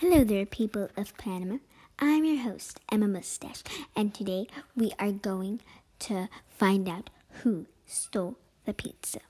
Hello 0.00 0.24
there, 0.24 0.44
people 0.44 0.90
of 0.94 1.16
Panama. 1.16 1.56
I'm 1.98 2.26
your 2.26 2.42
host, 2.42 2.80
Emma 2.92 3.08
Mustache, 3.08 3.62
and 3.96 4.12
today 4.12 4.46
we 4.76 4.92
are 4.98 5.10
going 5.10 5.62
to 6.00 6.28
find 6.50 6.86
out 6.86 7.08
who 7.40 7.64
stole 7.86 8.36
the 8.66 8.74
pizza. 8.74 9.20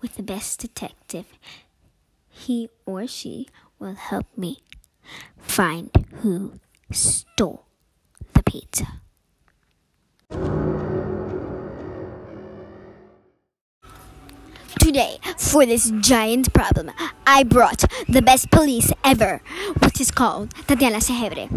With 0.00 0.14
the 0.14 0.22
best 0.22 0.60
detective, 0.60 1.26
he 2.26 2.70
or 2.86 3.06
she 3.06 3.48
will 3.78 3.96
help 3.96 4.24
me 4.34 4.62
find 5.36 5.90
who 6.22 6.58
stole 6.90 7.66
the 8.32 8.42
pizza. 8.44 9.02
Today, 14.86 15.18
for 15.36 15.66
this 15.66 15.90
giant 15.98 16.52
problem, 16.52 16.92
I 17.26 17.42
brought 17.42 17.82
the 18.08 18.22
best 18.22 18.52
police 18.52 18.92
ever, 19.02 19.42
which 19.82 20.00
is 20.00 20.12
called 20.12 20.54
Tatiana 20.68 20.98
Sehebre. 20.98 21.50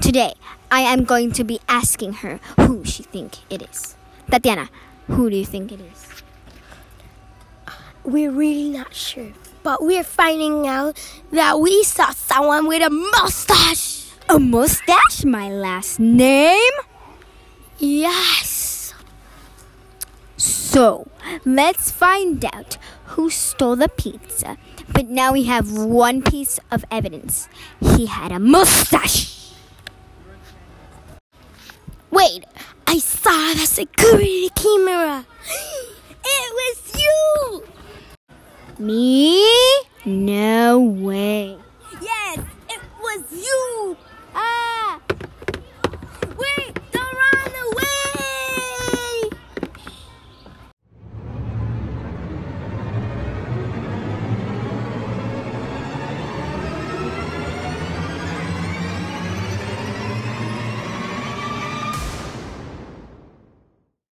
Today, 0.00 0.34
I 0.70 0.82
am 0.82 1.02
going 1.02 1.32
to 1.32 1.42
be 1.42 1.58
asking 1.68 2.22
her 2.22 2.38
who 2.60 2.84
she 2.84 3.02
think 3.02 3.38
it 3.50 3.68
is. 3.68 3.96
Tatiana, 4.30 4.70
who 5.08 5.28
do 5.28 5.34
you 5.34 5.44
think 5.44 5.72
it 5.72 5.80
is? 5.80 6.22
We're 8.04 8.30
really 8.30 8.70
not 8.70 8.94
sure, 8.94 9.32
but 9.64 9.82
we're 9.82 10.04
finding 10.04 10.68
out 10.68 10.94
that 11.32 11.58
we 11.58 11.82
saw 11.82 12.10
someone 12.10 12.68
with 12.68 12.86
a 12.86 12.90
mustache. 12.90 14.12
A 14.28 14.38
mustache? 14.38 15.24
My 15.24 15.50
last 15.50 15.98
name? 15.98 16.72
Yes. 17.80 18.94
So, 20.36 21.08
let's 21.44 21.90
find 21.90 22.44
out 22.44 22.78
who 23.14 23.30
stole 23.30 23.76
the 23.76 23.88
pizza. 23.88 24.56
But 24.92 25.06
now 25.08 25.32
we 25.32 25.44
have 25.44 25.72
one 25.72 26.22
piece 26.22 26.58
of 26.70 26.84
evidence. 26.90 27.48
He 27.80 28.06
had 28.06 28.32
a 28.32 28.38
mustache. 28.38 29.52
Wait, 32.10 32.44
I 32.86 32.98
saw 32.98 33.52
the 33.54 33.66
security 33.66 34.50
camera. 34.54 35.26
It 36.28 36.52
was 36.52 37.02
you. 37.02 37.64
Me? 38.78 39.46
No 40.04 40.80
way. 40.80 41.56
Yes, 42.02 42.38
it 42.68 42.80
was 43.00 43.22
you. 43.30 43.96